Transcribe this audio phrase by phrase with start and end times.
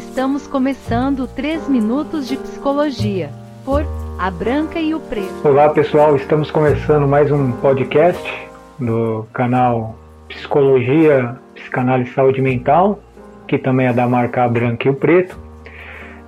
[0.00, 3.28] Estamos começando 3 minutos de psicologia
[3.66, 3.84] por
[4.18, 5.46] A Branca e o Preto.
[5.46, 9.94] Olá pessoal, estamos começando mais um podcast do canal
[10.26, 12.98] Psicologia, Psicanálise e Saúde Mental,
[13.46, 15.38] que também é da marca A Branca e o Preto.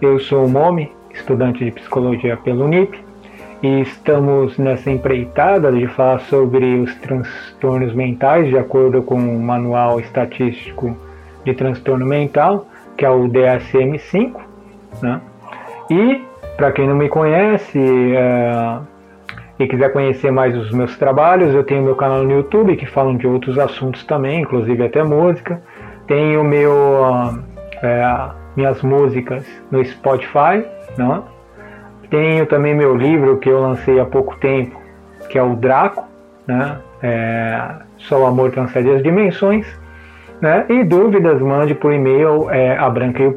[0.03, 3.03] Eu sou o Momi, estudante de psicologia pelo UNIP,
[3.63, 9.99] e estamos nessa empreitada de falar sobre os transtornos mentais de acordo com o Manual
[9.99, 10.95] Estatístico
[11.43, 12.67] de Transtorno Mental,
[12.97, 14.35] que é o DSM-5.
[15.03, 15.21] Né?
[15.91, 16.25] E,
[16.57, 18.79] para quem não me conhece é,
[19.59, 23.17] e quiser conhecer mais os meus trabalhos, eu tenho meu canal no YouTube que falam
[23.17, 25.63] de outros assuntos também, inclusive até música.
[26.07, 26.73] Tenho meu,
[27.83, 30.65] é, minhas músicas no Spotify,
[30.97, 31.23] né?
[32.11, 34.79] Tenho também meu livro que eu lancei há pouco tempo,
[35.31, 36.05] que é o Draco,
[36.47, 36.79] né?
[37.03, 39.67] É, Só o amor transcende as dimensões.
[40.43, 40.67] Né?
[40.69, 43.31] E dúvidas, mande por e-mail é, a branca e.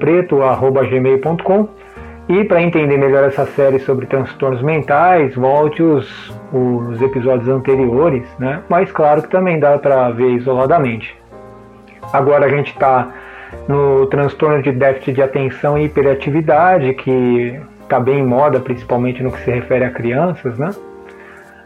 [2.27, 8.63] E para entender melhor essa série sobre transtornos mentais, volte os, os episódios anteriores, né?
[8.67, 11.15] mas claro que também dá para ver isoladamente.
[12.11, 13.09] Agora a gente está
[13.67, 19.31] no transtorno de déficit de atenção e hiperatividade, que está bem em moda, principalmente no
[19.31, 20.71] que se refere a crianças, né?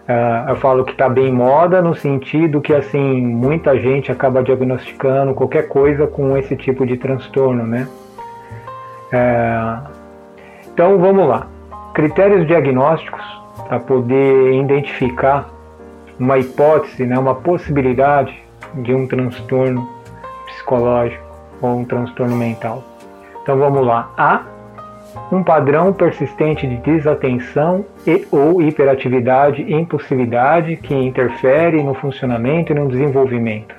[0.10, 4.42] Uh, eu falo que está bem em moda no sentido que assim muita gente acaba
[4.42, 7.88] diagnosticando qualquer coisa com esse tipo de transtorno, né?
[9.14, 9.88] Uh,
[10.74, 11.46] então vamos lá.
[11.94, 13.22] Critérios diagnósticos
[13.68, 15.48] para poder identificar
[16.20, 18.36] uma hipótese, né, uma possibilidade
[18.76, 19.88] de um transtorno
[20.48, 21.24] psicológico
[21.62, 22.84] ou um transtorno mental.
[23.44, 24.12] Então vamos lá.
[24.18, 24.42] A
[25.32, 32.76] um padrão persistente de desatenção e ou hiperatividade e impulsividade que interfere no funcionamento e
[32.76, 33.76] no desenvolvimento.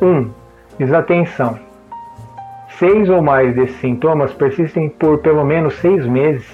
[0.00, 0.06] 1.
[0.06, 0.30] Um,
[0.78, 1.58] desatenção.
[2.78, 6.46] Seis ou mais desses sintomas persistem por pelo menos seis meses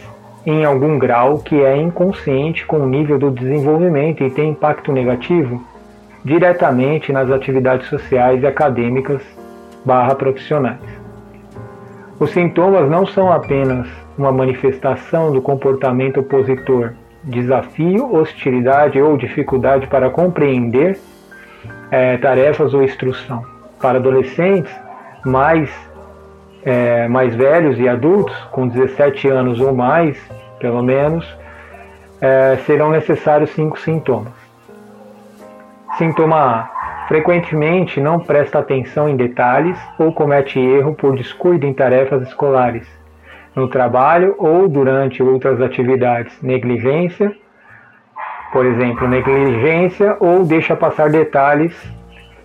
[0.45, 5.63] em algum grau que é inconsciente com o nível do desenvolvimento e tem impacto negativo
[6.25, 9.23] diretamente nas atividades sociais e acadêmicas
[9.85, 11.00] barra profissionais.
[12.21, 13.89] Os sintomas não são apenas
[14.19, 16.93] uma manifestação do comportamento opositor,
[17.25, 21.01] desafio, hostilidade ou dificuldade para compreender
[21.91, 23.43] é, tarefas ou instrução.
[23.81, 24.71] Para adolescentes
[25.25, 25.71] mais,
[26.63, 30.19] é, mais velhos e adultos, com 17 anos ou mais,
[30.59, 31.27] pelo menos,
[32.21, 34.35] é, serão necessários cinco sintomas.
[35.97, 36.80] Sintoma A
[37.11, 42.87] Frequentemente não presta atenção em detalhes ou comete erro por descuido em tarefas escolares,
[43.53, 46.41] no trabalho ou durante outras atividades.
[46.41, 47.35] Negligência,
[48.53, 51.75] por exemplo, negligência ou deixa passar detalhes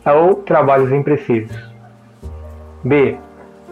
[0.03, 1.55] ou trabalhos imprecisos.
[2.83, 3.17] B.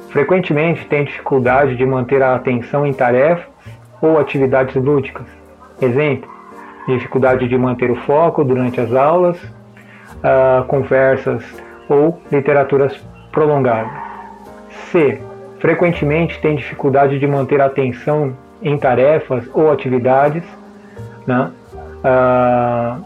[0.10, 3.48] Frequentemente tem dificuldade de manter a atenção em tarefas
[4.00, 5.26] ou atividades lúdicas.
[5.82, 6.30] Exemplo:
[6.88, 9.42] dificuldade de manter o foco durante as aulas
[10.24, 11.44] uh, conversas
[11.90, 12.96] ou literaturas
[13.32, 13.92] prolongadas.
[14.92, 15.22] C.
[15.60, 20.44] Frequentemente tem dificuldade de manter a atenção em tarefas ou atividades,
[21.26, 21.52] né?
[22.04, 23.04] Uh,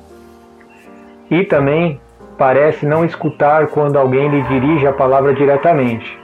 [1.30, 2.00] e também
[2.38, 6.18] parece não escutar quando alguém lhe dirige a palavra diretamente.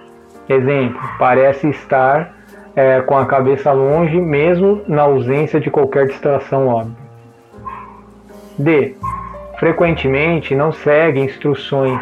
[0.47, 2.33] Exemplo, parece estar
[2.75, 7.03] é, com a cabeça longe, mesmo na ausência de qualquer distração óbvia.
[8.57, 8.95] D
[9.63, 11.97] frequentemente não segue instruções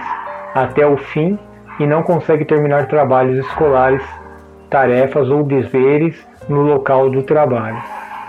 [0.56, 1.38] até o fim
[1.80, 4.02] e não consegue terminar trabalhos escolares,
[4.68, 7.80] tarefas ou deveres no local do trabalho.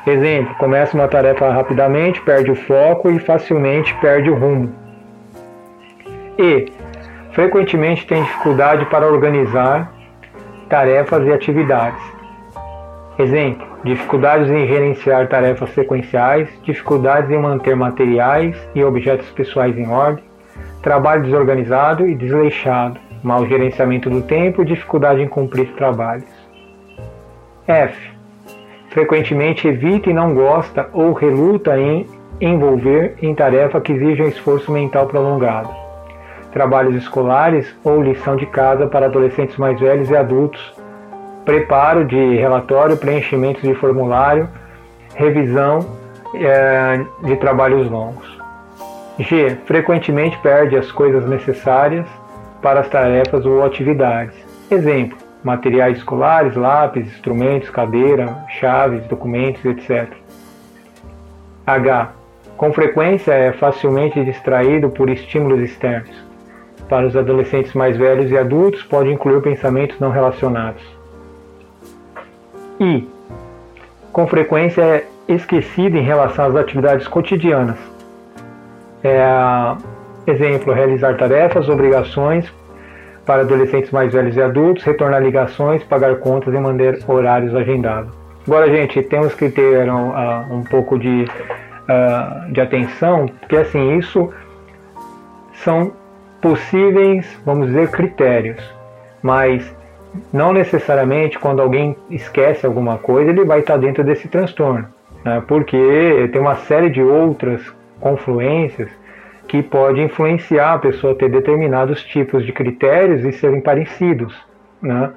[0.07, 4.71] Exemplo: começa uma tarefa rapidamente, perde o foco e facilmente perde o rumo.
[6.39, 6.71] E
[7.31, 9.91] frequentemente tem dificuldade para organizar
[10.69, 12.03] tarefas e atividades.
[13.19, 20.25] Exemplo: dificuldades em gerenciar tarefas sequenciais, dificuldades em manter materiais e objetos pessoais em ordem,
[20.83, 26.31] trabalho desorganizado e desleixado, mau gerenciamento do tempo e dificuldade em cumprir trabalhos.
[27.67, 28.13] F.
[28.91, 32.07] Frequentemente evita e não gosta ou reluta em
[32.41, 35.71] envolver em tarefa que exijam esforço mental prolongado.
[36.51, 40.82] Trabalhos escolares ou lição de casa para adolescentes mais velhos e adultos
[41.45, 44.49] preparo de relatório, preenchimento de formulário,
[45.15, 45.81] revisão
[46.35, 48.41] é, de trabalhos longos.
[49.19, 49.57] G.
[49.67, 52.07] Frequentemente perde as coisas necessárias
[52.63, 54.35] para as tarefas ou atividades.
[54.71, 60.09] Exemplo: materiais escolares, lápis, instrumentos, cadeira, chaves, documentos, etc.
[61.67, 62.13] H.
[62.57, 66.15] Com frequência é facilmente distraído por estímulos externos.
[66.89, 71.02] Para os adolescentes mais velhos e adultos, pode incluir pensamentos não relacionados.
[72.83, 73.09] I.
[74.13, 77.79] Com frequência é esquecido em relação às atividades cotidianas.
[79.05, 79.25] É,
[80.27, 82.53] exemplo, realizar tarefas, obrigações
[83.25, 88.13] para adolescentes mais velhos e adultos, retornar ligações, pagar contas e manter horários agendados.
[88.47, 93.97] Agora, gente, temos que ter um, uh, um pouco de, uh, de atenção, porque assim,
[93.99, 94.33] isso
[95.55, 95.93] são
[96.41, 98.61] possíveis, vamos dizer, critérios,
[99.23, 99.73] mas
[100.33, 104.87] não necessariamente quando alguém esquece alguma coisa ele vai estar dentro desse transtorno,
[105.25, 105.43] né?
[105.47, 107.63] porque tem uma série de outras
[108.01, 108.91] confluências
[109.49, 114.35] que pode influenciar a pessoa a ter determinados tipos de critérios e serem parecidos.
[114.81, 115.11] Né?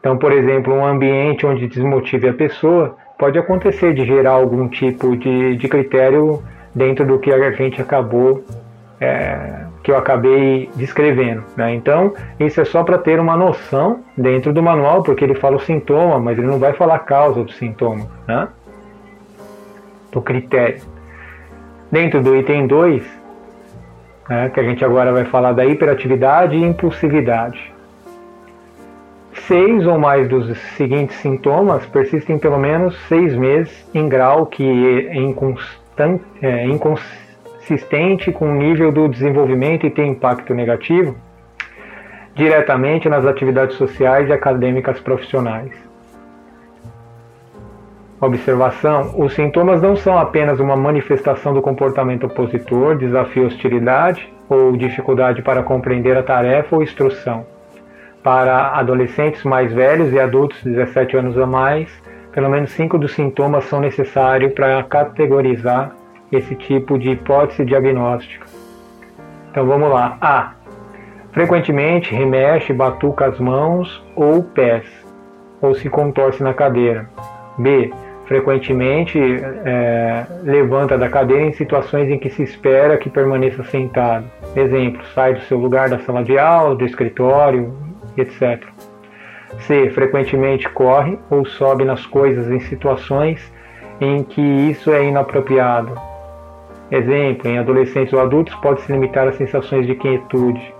[0.00, 5.16] Então, por exemplo, um ambiente onde desmotive a pessoa pode acontecer de gerar algum tipo
[5.16, 6.42] de, de critério
[6.74, 8.44] dentro do que a gente acabou
[9.00, 11.44] é, que eu acabei descrevendo.
[11.56, 11.74] Né?
[11.74, 15.60] Então, isso é só para ter uma noção dentro do manual, porque ele fala o
[15.60, 18.48] sintoma, mas ele não vai falar a causa do sintoma, né?
[20.10, 20.82] do critério.
[21.92, 23.04] Dentro do item 2,
[24.28, 27.72] né, que a gente agora vai falar da hiperatividade e impulsividade.
[29.46, 34.64] Seis ou mais dos seguintes sintomas persistem pelo menos seis meses em grau que
[35.08, 36.66] é inconstante, é,
[37.64, 41.16] consistente com o nível do desenvolvimento e tem impacto negativo
[42.34, 45.72] diretamente nas atividades sociais e acadêmicas profissionais.
[48.20, 55.40] Observação: os sintomas não são apenas uma manifestação do comportamento opositor, desafio hostilidade ou dificuldade
[55.40, 57.46] para compreender a tarefa ou instrução.
[58.22, 61.90] Para adolescentes mais velhos e adultos de 17 anos ou mais,
[62.32, 65.94] pelo menos cinco dos sintomas são necessários para categorizar
[66.30, 68.46] esse tipo de hipótese diagnóstica.
[69.50, 70.16] Então vamos lá.
[70.20, 70.52] A.
[71.32, 74.86] Frequentemente remexe, batuca as mãos ou pés,
[75.60, 77.08] ou se contorce na cadeira.
[77.58, 77.92] B.
[78.26, 84.24] Frequentemente é, levanta da cadeira em situações em que se espera que permaneça sentado.
[84.56, 87.74] Exemplo, sai do seu lugar da sala de aula, do escritório,
[88.16, 88.64] etc.
[89.60, 89.90] C.
[89.90, 93.52] Frequentemente corre ou sobe nas coisas em situações
[94.00, 95.92] em que isso é inapropriado,
[96.90, 100.74] Exemplo, em adolescentes ou adultos pode se limitar a sensações de quietude.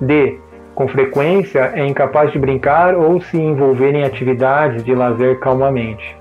[0.00, 0.38] D.
[0.74, 6.16] Com frequência é incapaz de brincar ou se envolver em atividades de lazer calmamente.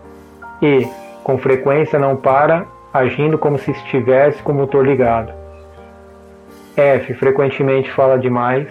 [0.62, 0.88] E.
[1.24, 5.34] Com frequência não para, agindo como se estivesse com o motor ligado.
[6.78, 7.13] F.
[7.16, 8.68] Frequentemente fala demais.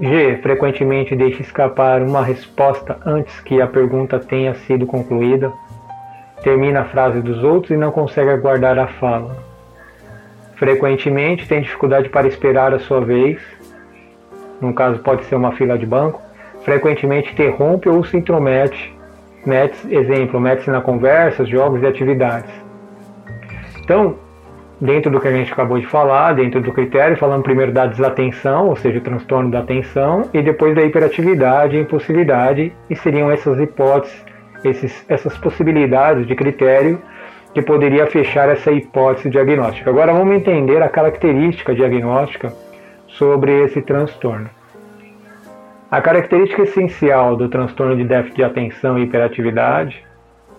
[0.00, 0.36] G.
[0.42, 5.52] Frequentemente deixa escapar uma resposta antes que a pergunta tenha sido concluída
[6.42, 9.36] termina a frase dos outros e não consegue aguardar a fala.
[10.56, 13.40] Frequentemente tem dificuldade para esperar a sua vez,
[14.60, 16.20] no caso pode ser uma fila de banco.
[16.64, 18.94] Frequentemente interrompe ou se intromete,
[19.46, 22.50] mete, exemplo, mete-se na conversa, jogos e atividades.
[23.82, 24.16] Então,
[24.78, 28.68] dentro do que a gente acabou de falar, dentro do critério, falando primeiro da desatenção,
[28.68, 34.29] ou seja, o transtorno da atenção, e depois da hiperatividade impulsividade, e seriam essas hipóteses
[34.64, 37.00] esses, essas possibilidades de critério
[37.52, 39.90] que poderia fechar essa hipótese diagnóstica.
[39.90, 42.52] Agora vamos entender a característica diagnóstica
[43.08, 44.48] sobre esse transtorno.
[45.90, 50.04] A característica essencial do transtorno de déficit de atenção e hiperatividade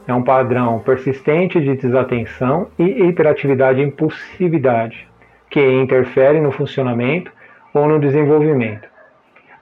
[0.06, 5.08] é um padrão persistente de desatenção e hiperatividade e impulsividade,
[5.50, 7.32] que interfere no funcionamento
[7.74, 8.90] ou no desenvolvimento.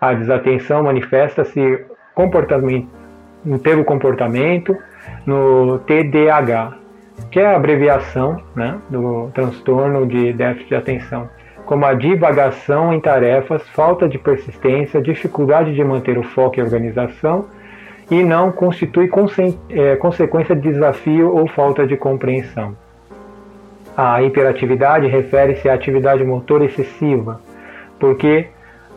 [0.01, 1.85] A desatenção manifesta-se
[2.15, 2.98] comportamento no
[3.61, 4.75] pelo comportamento,
[5.25, 6.77] no TDAH,
[7.31, 11.29] que é a abreviação né, do transtorno de déficit de atenção,
[11.65, 17.45] como a divagação em tarefas, falta de persistência, dificuldade de manter o foco e organização,
[18.09, 19.09] e não constitui
[19.69, 22.75] é, consequência de desafio ou falta de compreensão.
[23.95, 27.39] A hiperatividade refere-se à atividade motora excessiva,
[27.99, 28.47] porque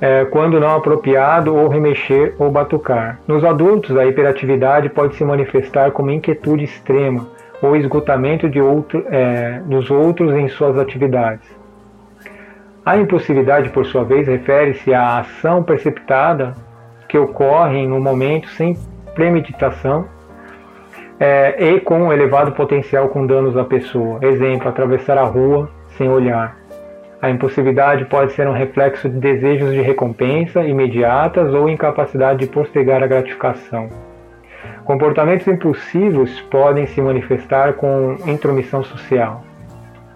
[0.03, 3.21] é, quando não apropriado, ou remexer ou batucar.
[3.25, 7.29] Nos adultos, a hiperatividade pode se manifestar como inquietude extrema
[7.63, 11.49] ou esgotamento de outro, é, dos outros em suas atividades.
[12.85, 16.57] A impulsividade, por sua vez, refere-se à ação precipitada
[17.09, 18.77] que ocorre no momento sem
[19.15, 20.07] premeditação
[21.21, 24.19] é, e com elevado potencial com danos à pessoa.
[24.21, 26.62] Exemplo, atravessar a rua sem olhar.
[27.23, 33.01] A impulsividade pode ser um reflexo de desejos de recompensa imediatas ou incapacidade de postergar
[33.01, 33.89] a gratificação.
[34.85, 39.45] Comportamentos impulsivos podem se manifestar com intromissão social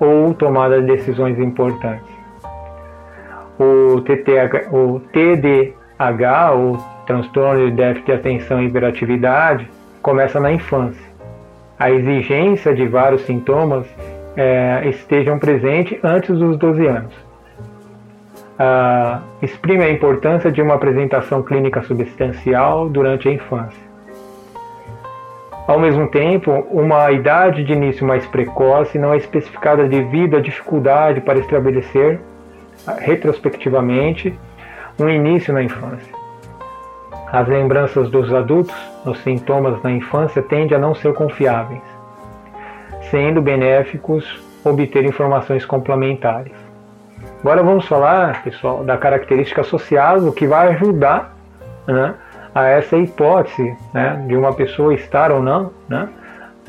[0.01, 2.13] ou tomada de decisões importantes.
[3.57, 9.71] O, TTH, o TDAH ou transtorno de déficit de atenção e hiperatividade
[10.03, 11.07] começa na infância.
[11.79, 13.87] A exigência de vários sintomas
[14.37, 17.27] é, estejam presentes antes dos 12 anos.
[18.59, 23.87] Ah, exprime a importância de uma apresentação clínica substancial durante a infância.
[25.67, 31.21] Ao mesmo tempo, uma idade de início mais precoce não é especificada devido à dificuldade
[31.21, 32.21] para estabelecer,
[32.99, 34.33] retrospectivamente,
[34.99, 36.15] um início na infância.
[37.31, 38.75] As lembranças dos adultos
[39.05, 41.83] nos sintomas na infância tendem a não ser confiáveis,
[43.11, 46.53] sendo benéficos obter informações complementares.
[47.41, 51.37] Agora vamos falar, pessoal, da característica associada, o que vai ajudar
[51.87, 52.15] né,
[52.55, 56.09] a essa hipótese né, de uma pessoa estar ou não, né,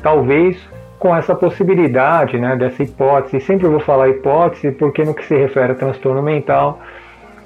[0.02, 0.58] talvez
[0.98, 3.40] com essa possibilidade né, dessa hipótese.
[3.44, 6.80] Sempre vou falar hipótese porque no que se refere a transtorno mental,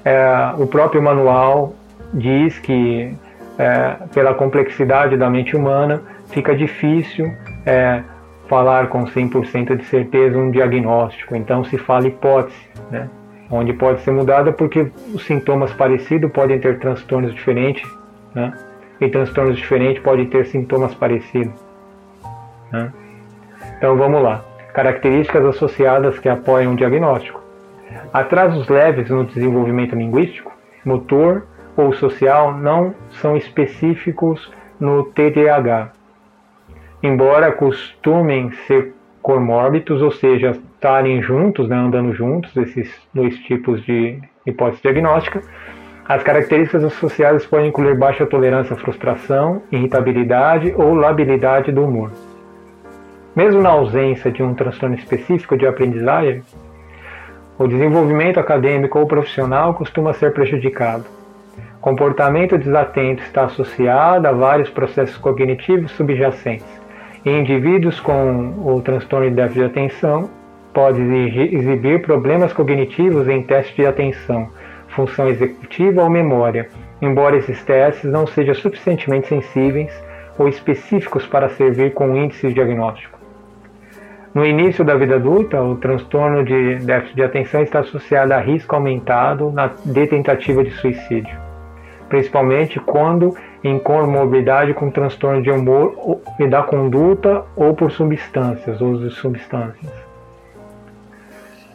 [0.03, 1.73] é, o próprio manual
[2.13, 3.15] diz que
[3.57, 7.31] é, pela complexidade da mente humana fica difícil
[7.65, 8.03] é,
[8.47, 11.35] falar com 100% de certeza um diagnóstico.
[11.35, 13.09] Então se fala hipótese, né,
[13.49, 17.87] onde pode ser mudada porque os sintomas parecidos podem ter transtornos diferentes
[18.33, 18.53] né?
[18.99, 21.53] E transtornos diferentes podem ter sintomas parecidos.
[22.71, 22.91] Né?
[23.77, 24.43] Então vamos lá.
[24.73, 27.41] Características associadas que apoiam o diagnóstico.
[28.11, 30.51] Atrasos leves no desenvolvimento linguístico,
[30.83, 31.45] motor
[31.77, 35.91] ou social não são específicos no TDAH,
[37.03, 44.19] embora costumem ser comórbidos, ou seja, estarem juntos, né, andando juntos, esses dois tipos de
[44.45, 45.41] hipótese diagnóstica,
[46.07, 52.11] as características associadas podem incluir baixa tolerância à frustração, irritabilidade ou labilidade do humor.
[53.35, 56.43] Mesmo na ausência de um transtorno específico de aprendizagem,
[57.57, 61.05] o desenvolvimento acadêmico ou profissional costuma ser prejudicado.
[61.79, 66.82] Comportamento desatento está associado a vários processos cognitivos subjacentes.
[67.25, 70.29] Em indivíduos com o transtorno de déficit de atenção,
[70.73, 74.49] pode exibir problemas cognitivos em testes de atenção,
[74.89, 76.67] função executiva ou memória,
[77.01, 79.93] embora esses testes não sejam suficientemente sensíveis
[80.37, 83.17] ou específicos para servir como índice diagnóstico.
[84.33, 88.75] No início da vida adulta, o transtorno de déficit de atenção está associado a risco
[88.75, 89.53] aumentado
[89.85, 91.37] de tentativa de suicídio,
[92.13, 99.09] principalmente quando em comorbidade com transtorno de humor e da conduta ou por substâncias, uso
[99.09, 99.91] de substâncias.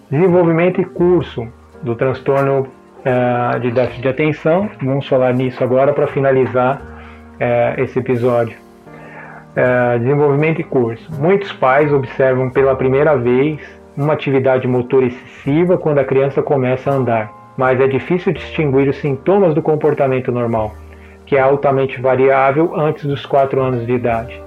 [0.09, 1.49] Desenvolvimento e curso
[1.83, 2.68] do transtorno
[3.04, 4.71] é, de déficit de atenção.
[4.80, 6.80] Vamos falar nisso agora para finalizar
[7.40, 8.57] é, esse episódio.
[9.57, 11.11] É, desenvolvimento e curso.
[11.21, 13.59] Muitos pais observam pela primeira vez
[13.97, 18.99] uma atividade motor excessiva quando a criança começa a andar, mas é difícil distinguir os
[18.99, 20.73] sintomas do comportamento normal,
[21.27, 24.41] que é altamente variável antes dos 4 anos de idade.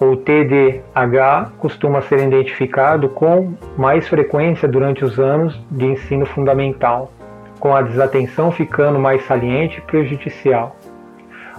[0.00, 7.12] O TDAH costuma ser identificado com mais frequência durante os anos de ensino fundamental,
[7.60, 10.76] com a desatenção ficando mais saliente e prejudicial.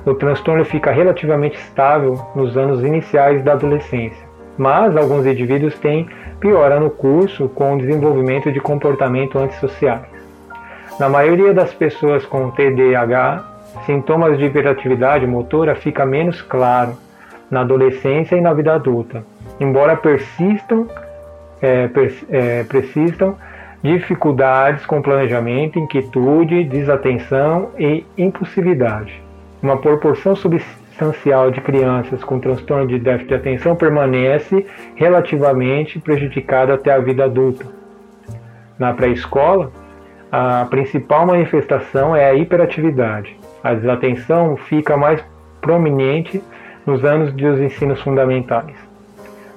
[0.03, 4.28] O transtorno fica relativamente estável nos anos iniciais da adolescência,
[4.59, 10.05] mas alguns indivíduos têm piora no curso com o desenvolvimento de comportamento antissociais.
[10.99, 13.45] Na maioria das pessoas com TDAH,
[13.85, 16.97] sintomas de hiperatividade motora fica menos claro
[17.49, 19.23] na adolescência e na vida adulta,
[19.61, 20.87] embora persistam,
[21.61, 23.35] é, pers é, persistam
[23.81, 29.21] dificuldades com planejamento, inquietude, desatenção e impulsividade.
[29.63, 30.35] Uma proporção
[30.99, 34.65] substancial de crianças com transtorno de déficit de atenção permanece
[34.95, 37.65] relativamente prejudicada até a vida adulta.
[38.77, 39.71] Na pré-escola,
[40.31, 43.35] a principal manifestação é a hiperatividade.
[43.63, 45.23] A desatenção fica mais
[45.61, 46.43] prominente
[46.85, 48.75] nos anos dos ensinos fundamentais.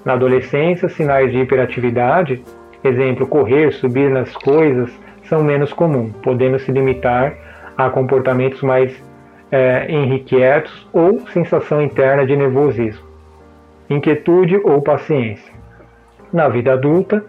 [0.04, 2.42] Na adolescência, sinais de hiperatividade,
[2.82, 4.90] exemplo, correr, subir nas coisas,
[5.24, 7.34] são menos comuns, podendo se limitar
[7.76, 8.92] a comportamentos mais
[9.52, 13.04] é, inquietos ou sensação interna de nervosismo,
[13.90, 15.52] inquietude ou paciência.
[16.32, 17.22] Na vida adulta,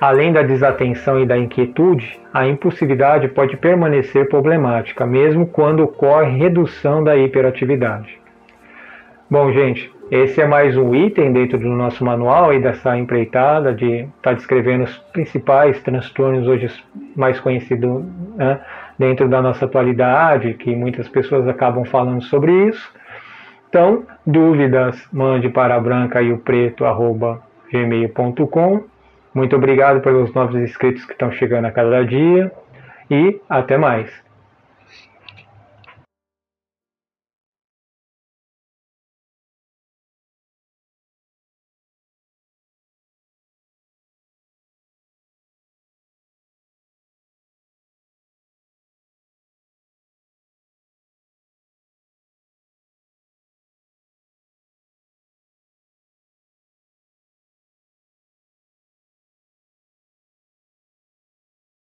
[0.00, 7.04] além da desatenção e da inquietude, a impulsividade pode permanecer problemática, mesmo quando ocorre redução
[7.04, 8.18] da hiperatividade.
[9.30, 14.00] Bom, gente, esse é mais um item dentro do nosso manual e dessa empreitada de
[14.00, 16.68] estar tá descrevendo os principais transtornos hoje
[17.14, 18.04] mais conhecidos
[18.34, 18.58] né,
[18.98, 22.92] dentro da nossa atualidade, que muitas pessoas acabam falando sobre isso.
[23.68, 26.84] Então, dúvidas, mande para branca e o preto
[27.70, 28.84] gmail.com.
[29.34, 32.50] Muito obrigado pelos novos inscritos que estão chegando a cada dia
[33.10, 34.27] e até mais.